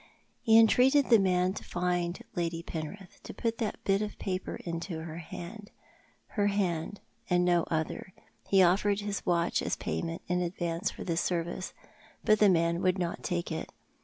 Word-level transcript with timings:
He 0.41 0.57
entreated 0.57 1.11
the 1.11 1.19
man 1.19 1.53
to 1.53 1.63
find 1.63 2.23
Lady 2.33 2.63
Penrith— 2.63 3.21
to 3.21 3.35
put 3.35 3.59
that 3.59 3.83
bit 3.83 4.01
of 4.01 4.17
paper 4.17 4.55
into 4.55 5.01
her 5.03 5.19
hand— 5.19 5.69
her 6.37 6.47
hand, 6.47 7.01
and 7.29 7.45
no 7.45 7.65
other. 7.69 8.11
He 8.47 8.63
offered 8.63 9.01
his 9.01 9.23
watch 9.27 9.61
as 9.61 9.75
payment 9.75 10.23
in 10.27 10.41
advance 10.41 10.89
for 10.89 11.03
this 11.03 11.21
service, 11.21 11.73
but 12.23 12.39
the 12.39 12.49
man 12.49 12.81
would 12.81 12.97
not 12.97 13.21
take 13.21 13.51
it. 13.51 13.71